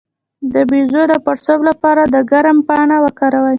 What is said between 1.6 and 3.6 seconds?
لپاره د کرم پاڼه وکاروئ